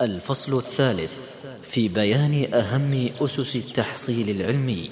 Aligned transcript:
الفصل 0.00 0.58
الثالث 0.58 1.12
في 1.62 1.88
بيان 1.88 2.54
أهم 2.54 3.10
أسس 3.20 3.56
التحصيل 3.56 4.40
العلمي. 4.40 4.90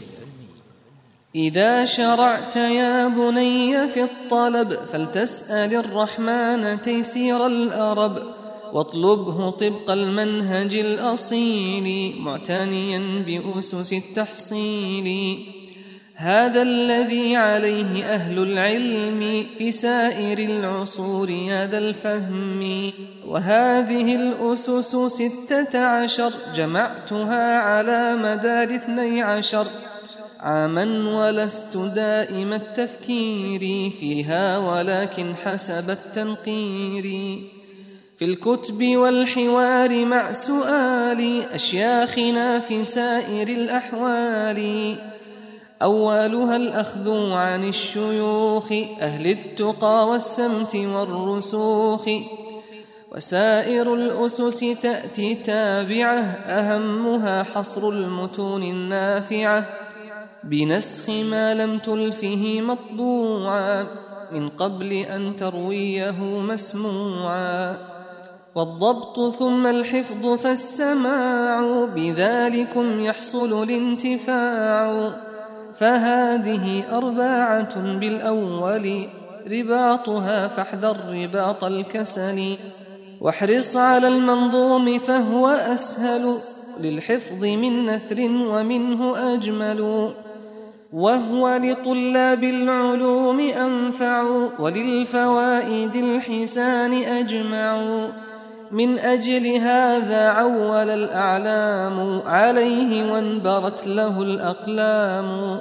إذا 1.35 1.85
شرعت 1.85 2.57
يا 2.57 3.09
بني 3.09 3.89
في 3.89 4.03
الطلب 4.03 4.73
فلتسأل 4.93 5.75
الرحمن 5.75 6.83
تيسير 6.83 7.47
الأرب 7.47 8.23
واطلبه 8.73 9.51
طبق 9.51 9.91
المنهج 9.91 10.75
الأصيل 10.75 12.15
معتنيا 12.21 13.25
بأسس 13.27 13.93
التحصيل. 13.93 15.39
هذا 16.15 16.63
الذي 16.63 17.37
عليه 17.37 18.05
أهل 18.05 18.39
العلم 18.39 19.47
في 19.59 19.73
سائر 19.73 20.39
العصور 20.39 21.31
هذا 21.51 21.79
الفهم. 21.79 22.93
وهذه 23.27 24.17
الأسس 24.17 24.97
ستة 24.97 25.79
عشر 25.79 26.33
جمعتها 26.57 27.59
على 27.59 28.17
مدار 28.17 28.75
اثني 28.75 29.23
عشر. 29.23 29.67
عاما 30.41 31.17
ولست 31.19 31.77
دائم 31.77 32.53
التفكير 32.53 33.91
فيها 34.01 34.59
ولكن 34.59 35.35
حسب 35.45 35.91
التنقير. 35.91 37.03
في 38.19 38.25
الكتب 38.25 38.97
والحوار 38.97 40.05
مع 40.05 40.33
سؤال 40.33 41.43
أشياخنا 41.53 42.61
في 42.61 42.85
سائر 42.85 43.49
الأحوال. 43.49 45.12
أولها 45.83 46.57
الأخذ 46.57 47.31
عن 47.33 47.69
الشيوخ 47.69 48.73
أهل 49.01 49.27
التقى 49.27 50.09
والسمت 50.09 50.77
والرسوخ. 50.77 52.09
وسائر 53.13 53.95
الأسس 53.95 54.61
تأتي 54.83 55.35
تابعة 55.35 56.21
أهمها 56.47 57.43
حصر 57.43 57.89
المتون 57.89 58.63
النافعة. 58.63 59.65
بنسخ 60.45 61.11
ما 61.11 61.55
لم 61.55 61.79
تلفه 61.79 62.61
مطبوعا 62.61 63.87
من 64.33 64.49
قبل 64.49 64.93
أن 64.93 65.37
ترويه 65.37 66.23
مسموعا. 66.23 67.77
والضبط 68.55 69.35
ثم 69.35 69.67
الحفظ 69.67 70.27
فالسماع 70.27 71.85
بذلكم 71.95 73.01
يحصل 73.01 73.63
الانتفاع. 73.63 75.32
فهذه 75.83 76.85
أربعة 76.93 77.99
بالأول 77.99 79.09
رباطها 79.51 80.49
فاحذر 80.49 80.97
رباط 81.09 81.65
الكسل. 81.65 82.57
واحرص 83.21 83.77
على 83.77 84.09
المنظوم 84.09 84.99
فهو 84.99 85.49
أسهل 85.49 86.35
للحفظ 86.81 87.45
من 87.45 87.87
نثر 87.87 88.21
ومنه 88.21 89.35
أجمل. 89.35 90.11
وهو 90.93 91.61
لطلاب 91.63 92.45
العلوم 92.45 93.41
أنفع 93.41 94.23
وللفوائد 94.59 95.97
الحسان 95.97 96.93
أجمع. 96.93 98.07
من 98.73 98.99
أجل 98.99 99.47
هذا 99.47 100.29
عول 100.29 100.91
الأعلام 100.91 102.23
عليه 102.27 103.13
وانبرت 103.13 103.87
له 103.87 104.23
الأقلام. 104.23 105.61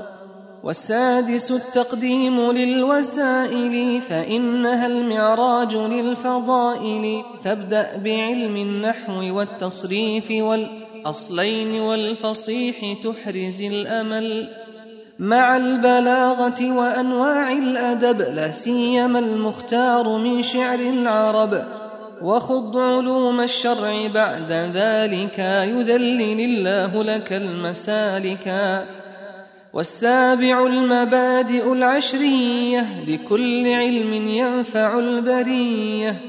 والسادس 0.64 1.52
التقديم 1.52 2.52
للوسائل 2.52 4.02
فإنها 4.10 4.88
المعراج 4.88 5.76
للفضائل. 5.76 7.24
فابدأ 7.44 7.98
بعلم 7.98 8.58
النحو 8.58 9.38
والتصريف 9.38 10.32
والأصلين 10.32 11.82
والفصيح 11.82 12.76
تحرز 13.04 13.62
الأمل. 13.62 14.50
مع 15.20 15.58
البلاغة 15.58 16.78
وأنواع 16.78 17.52
الأدب 17.52 18.22
لا 18.22 18.52
سيما 18.52 19.20
المختار 19.20 20.18
من 20.18 20.44
شعر 20.44 20.80
العرب. 20.80 21.81
وخض 22.24 22.78
علوم 22.78 23.42
الشرع 23.42 24.08
بعد 24.14 24.52
ذلك 24.52 25.40
يذلل 25.40 26.40
الله 26.40 27.04
لك 27.04 27.34
المسالك. 27.34 28.48
والسابع 29.74 30.66
المبادئ 30.66 31.74
العشرية 31.74 32.86
لكل 33.08 33.74
علم 33.74 34.14
ينفع 34.14 35.00
البرية. 35.00 36.22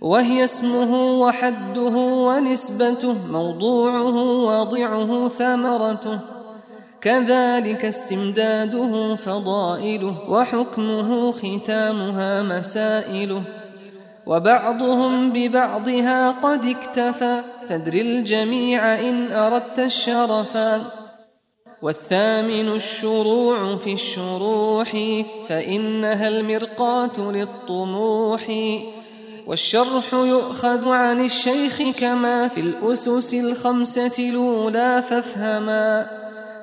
وهي 0.00 0.44
اسمه 0.44 1.20
وحده 1.20 1.96
ونسبته 1.96 3.32
موضوعه 3.32 4.16
واضعه 4.44 5.28
ثمرته. 5.28 6.18
كذلك 7.00 7.84
استمداده 7.84 9.16
فضائله 9.16 10.30
وحكمه 10.30 11.32
ختامها 11.32 12.42
مسائله. 12.42 13.42
وبعضهم 14.26 15.32
ببعضها 15.32 16.30
قد 16.30 16.64
اكتفى. 16.64 17.40
فادر 17.68 17.92
الجميع 17.92 19.00
إن 19.00 19.32
أردت 19.32 19.78
الشرفا 19.78 20.84
والثامن 21.82 22.68
الشروع 22.68 23.76
في 23.76 23.92
الشروح 23.92 24.90
فإنها 25.48 26.28
المرقاة 26.28 27.32
للطموح. 27.32 28.52
والشرح 29.46 30.14
يؤخذ 30.14 30.88
عن 30.88 31.24
الشيخ 31.24 31.82
كما 31.98 32.48
في 32.48 32.60
الأسس 32.60 33.34
الخمسة 33.34 34.28
الأولى 34.30 35.02
فافهما. 35.10 36.06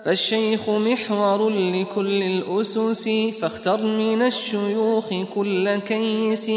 فالشيخ 0.06 0.70
محور 0.70 1.50
لكل 1.50 2.24
الأسس 2.24 3.10
فاختر 3.42 3.82
من 3.82 4.22
الشيوخ 4.22 5.06
كل 5.36 5.76
كيس. 5.76 6.52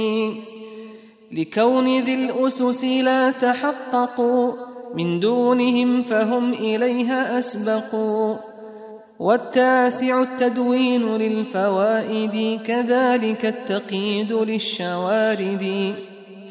لكون 1.33 2.01
ذي 2.01 2.15
الأسس 2.15 2.85
لا 2.85 3.31
تحققوا. 3.31 4.53
من 4.95 5.21
دونهم 5.21 6.03
فهم 6.03 6.53
إليها 6.53 7.39
أسبقوا. 7.39 8.37
والتاسع 9.19 10.23
التدوين 10.23 11.17
للفوائد 11.17 12.61
كذلك 12.67 13.47
التقييد 13.47 14.33
للشوارد. 14.33 15.95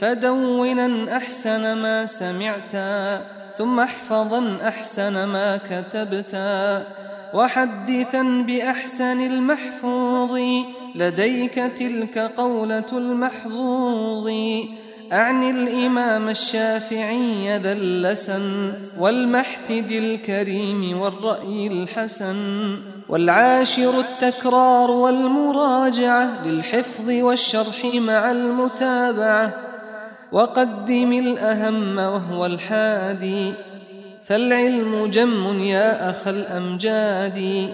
فدونا 0.01 1.17
أحسن 1.17 1.81
ما 1.81 2.05
سمعتا 2.05 3.21
ثم 3.57 3.79
احفظا 3.79 4.57
أحسن 4.67 5.23
ما 5.23 5.57
كتبتا 5.57 6.83
وحدثا 7.33 8.23
بأحسن 8.47 9.21
المحفوظ 9.21 10.00
لديك 10.95 11.55
تلك 11.55 12.17
قولة 12.17 12.85
المحظوظ. 12.91 14.31
أعني 15.13 15.51
الإمام 15.51 16.29
الشافعي 16.29 17.57
ذا 17.57 17.71
اللسن 17.71 18.73
والمحتد 18.99 19.91
الكريم 19.91 20.99
والرأي 21.01 21.67
الحسن 21.67 22.35
والعاشر 23.09 23.99
التكرار 23.99 24.91
والمراجعة 24.91 26.47
للحفظ 26.47 27.09
والشرح 27.09 27.85
مع 27.95 28.31
المتابعة. 28.31 29.53
وقدم 30.31 31.13
الأهم 31.13 31.97
وهو 31.97 32.45
الحادي. 32.45 33.53
فالعلم 34.27 35.05
جم 35.05 35.59
يا 35.59 36.09
أخ 36.09 36.27
الأمجاد. 36.27 37.69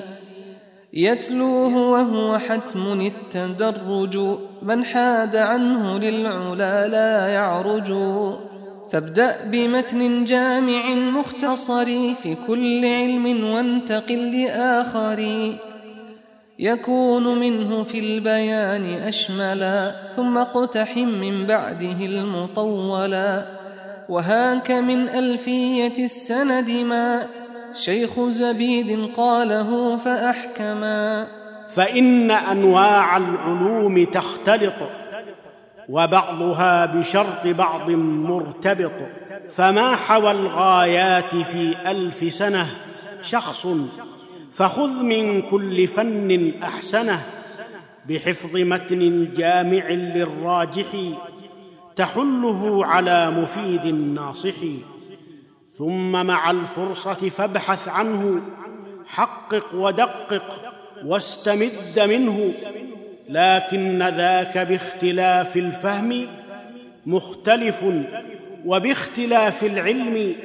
يتلوه 0.98 1.92
وهو 1.92 2.38
حتم 2.38 3.02
التدرج. 3.02 4.18
من 4.62 4.86
حاد 4.86 5.36
عنه 5.36 6.00
للعلا 6.00 6.88
لا 6.88 7.28
يعرج. 7.28 7.94
فابدأ 8.92 9.36
بمتن 9.46 10.26
جامع 10.26 10.90
مختصر 10.96 11.86
في 12.14 12.36
كل 12.48 12.86
علم 12.86 13.52
وانتقل 13.52 14.42
لآخر. 14.42 15.54
يكون 16.60 17.40
منه 17.40 17.84
في 17.84 18.00
البيان 18.00 18.94
أشملا 18.94 19.96
ثم 20.16 20.38
اقتحم 20.38 21.08
من 21.08 21.46
بعده 21.46 22.06
المطولا. 22.06 23.46
وهاك 24.10 24.72
من 24.72 25.10
ألفية 25.10 26.06
السند 26.06 26.70
ما 26.70 27.22
شيخ 27.80 28.20
زبيد 28.20 29.10
قاله 29.18 29.98
فأحكما. 29.98 31.28
فإن 31.70 32.32
أنواع 32.32 33.18
العلوم 33.18 34.06
تختلط 34.06 34.74
وبعضها 35.90 36.86
بشرط 36.86 37.48
بعض 37.48 37.90
مرتبط 38.30 38.92
فما 39.56 39.96
حوى 39.96 40.32
الغايات 40.32 41.36
في 41.36 41.76
ألف 41.86 42.34
سنة 42.34 42.68
شخص؟ 43.22 43.68
فخذ 44.54 45.04
من 45.04 45.42
كل 45.42 45.88
فن 45.88 46.54
أحسنه 46.64 47.20
بحفظ 48.10 48.56
متن 48.56 49.30
جامع 49.38 49.90
للراجح 49.90 50.86
تحله 51.96 52.86
على 52.86 53.32
مفيد 53.32 53.86
ناصح 54.16 54.56
ثم 55.78 56.26
مع 56.26 56.52
الفرصة 56.52 57.30
فابحث 57.30 57.88
عنه 57.88 58.42
حقق 59.08 59.76
ودقق 59.76 60.74
واستمد 61.06 62.00
منه 62.00 62.54
لكن 63.30 64.04
ذاك 64.04 64.58
باختلاف 64.58 65.58
الفهم 65.58 66.28
مختلف 67.06 67.86
وباختلاف 68.66 69.64
العلم 69.64 70.36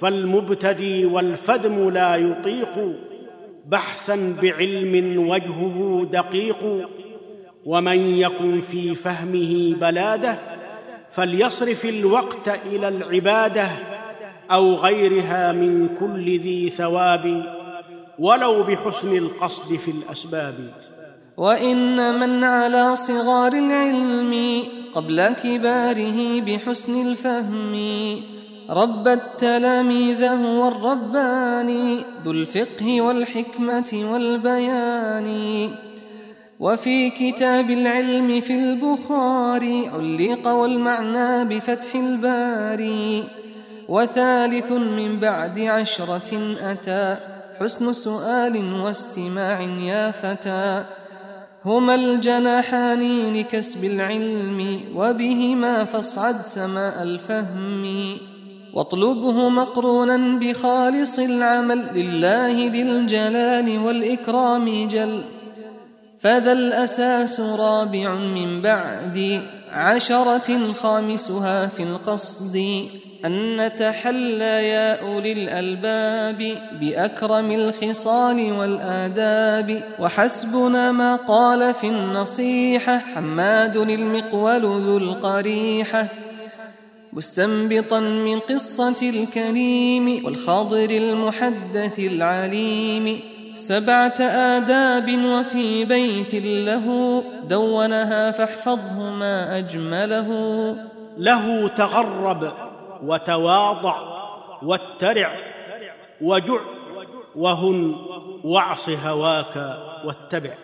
فالمبتدي 0.00 1.06
والفدم 1.06 1.90
لا 1.90 2.16
يطيق 2.16 2.98
بحثا 3.66 4.36
بعلم 4.42 5.28
وجهه 5.28 6.08
دقيق 6.12 6.88
ومن 7.64 8.16
يكن 8.16 8.60
في 8.60 8.94
فهمه 8.94 9.74
بلاده 9.80 10.38
فليصرف 11.12 11.84
الوقت 11.84 12.48
إلى 12.66 12.88
العبادة 12.88 13.93
أو 14.54 14.74
غيرها 14.74 15.52
من 15.52 15.88
كل 16.00 16.38
ذي 16.38 16.70
ثواب 16.70 17.42
ولو 18.18 18.62
بحسن 18.62 19.16
القصد 19.18 19.76
في 19.76 19.90
الأسباب. 19.90 20.54
وان 21.36 22.20
من 22.20 22.44
على 22.44 22.96
صغار 22.96 23.52
العلم 23.52 24.62
قبل 24.94 25.28
كباره 25.28 26.40
بحسن 26.40 27.06
الفهم. 27.06 27.74
رب 28.70 29.08
التلاميذ 29.08 30.24
هو 30.24 30.68
الرباني 30.68 32.00
ذو 32.24 32.30
الفقه 32.30 33.00
والحكمة 33.00 33.90
والبيان. 34.12 35.28
وفي 36.60 37.10
كتاب 37.10 37.70
العلم 37.70 38.40
في 38.40 38.54
البخاري 38.54 39.88
علق 39.88 40.48
والمعنى 40.48 41.44
بفتح 41.44 41.94
الباري. 41.94 43.24
وثالث 43.88 44.72
من 44.72 45.20
بعد 45.20 45.58
عشرة 45.58 46.56
أتى. 46.60 47.16
حسن 47.60 47.92
سؤال 47.92 48.80
واستماع 48.80 49.60
يا 49.60 50.10
فتى. 50.10 50.84
هما 51.64 51.94
الجناحان 51.94 53.34
لكسب 53.34 53.84
العلم 53.84 54.80
وبهما 54.94 55.84
فاصعد 55.84 56.36
سماء 56.46 57.02
الفهم. 57.02 58.16
واطلبه 58.74 59.48
مقرونا 59.48 60.38
بخالص 60.38 61.18
العمل 61.18 61.84
لله 61.94 62.70
ذي 62.72 62.82
الجلال 62.82 63.78
والإكرام 63.78 64.88
جل. 64.88 65.24
فذا 66.20 66.52
الأساس 66.52 67.40
رابع 67.40 68.14
من 68.14 68.60
بعد 68.60 69.42
عشرة 69.72 70.72
خامسها 70.72 71.66
في 71.66 71.82
القصد. 71.82 72.58
أن 73.24 73.56
نتحلى 73.56 74.68
يا 74.68 75.02
أولي 75.02 75.32
الألباب 75.32 76.58
بأكرم 76.80 77.50
الخصال 77.50 78.52
والآداب. 78.52 79.82
وحسبنا 79.98 80.92
ما 80.92 81.16
قال 81.16 81.74
في 81.74 81.86
النصيحة 81.86 82.98
حماد 82.98 83.76
المقول 83.76 84.62
ذو 84.62 84.98
القريحة 84.98 86.06
مستنبطا 87.12 88.00
من 88.00 88.38
قصة 88.38 89.10
الكريم 89.10 90.24
والخاضر 90.24 90.90
المحدث 90.90 91.98
العليم. 91.98 93.20
سبعة 93.56 94.20
آداب 94.20 95.24
وفي 95.24 95.84
بيت 95.84 96.34
له 96.44 97.22
دونها 97.48 98.30
فاحفظه 98.30 99.10
ما 99.10 99.58
أجمله. 99.58 100.28
له 101.18 101.68
تغرب. 101.68 102.73
وتواضع 103.04 103.96
واترع 104.62 105.30
وجع 106.20 106.60
وهن 107.36 107.94
واعص 108.44 108.88
هواك 108.88 109.76
واتبع. 110.04 110.54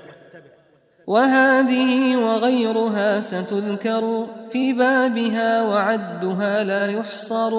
وهذه 1.07 2.17
وغيرها 2.17 3.21
ستذكر 3.21 4.27
في 4.53 4.73
بابها 4.73 5.63
وعدها 5.63 6.65
لا 6.65 6.87
يحصر. 6.87 7.53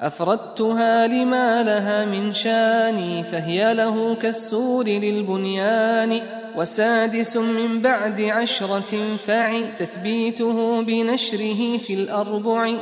أفردتها 0.00 1.06
لما 1.06 1.62
لها 1.62 2.04
من 2.04 2.34
شان 2.34 3.22
فهي 3.22 3.74
له 3.74 4.14
كالسور 4.14 4.84
للبنيان. 4.84 6.20
وسادس 6.56 7.36
من 7.36 7.82
بعد 7.82 8.20
عشرة 8.20 9.16
فعي 9.26 9.64
تثبيته 9.78 10.82
بنشره 10.82 11.78
في 11.78 11.94
الأربع. 11.94 12.76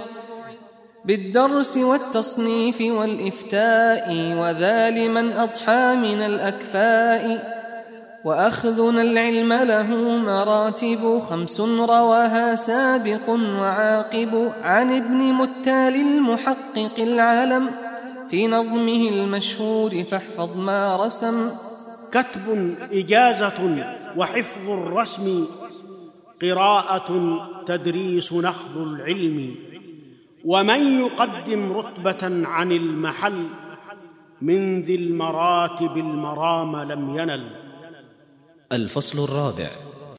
بالدرس 1.05 1.77
والتصنيف 1.77 2.81
والإفتاء 2.81 4.35
وذا 4.37 4.91
لمن 4.91 5.33
أضحى 5.33 5.95
من 5.95 6.21
الأكفاء 6.23 7.59
وأخذنا 8.25 9.03
العلم 9.03 9.53
له 9.53 9.97
مراتب 10.19 11.23
خمس 11.31 11.61
رواها 11.61 12.55
سابق 12.55 13.29
وعاقب 13.29 14.53
عن 14.63 14.97
ابن 14.97 15.17
متال 15.33 15.95
المحقق 15.95 16.95
العالم 16.99 17.71
في 18.31 18.47
نظمه 18.47 19.09
المشهور 19.09 20.05
فاحفظ 20.11 20.57
ما 20.57 21.07
رسم. 21.07 21.51
كتب 22.13 22.75
إجازة 22.93 23.85
وحفظ 24.17 24.71
الرسم 24.71 25.47
قراءة 26.43 27.41
تدريس 27.67 28.33
نخذ 28.33 28.77
العلم. 28.77 29.55
ومن 30.49 30.81
يقدم 31.01 31.73
رتبة 31.73 32.49
عن 32.49 32.73
المحل 32.73 33.47
من 34.43 34.83
ذي 34.83 34.95
المراتب 34.95 35.97
المرام 35.97 36.77
لم 36.77 37.19
ينل. 37.19 37.51
الفصل 38.73 39.25
الرابع. 39.25 39.71